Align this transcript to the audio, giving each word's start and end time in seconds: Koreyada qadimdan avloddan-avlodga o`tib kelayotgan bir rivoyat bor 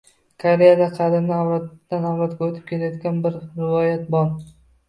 Koreyada 0.43 0.87
qadimdan 0.95 1.43
avloddan-avlodga 1.43 2.47
o`tib 2.49 2.65
kelayotgan 2.73 3.23
bir 3.27 3.39
rivoyat 3.43 4.09
bor 4.17 4.35